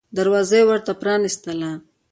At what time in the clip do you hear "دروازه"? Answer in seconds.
0.17-0.55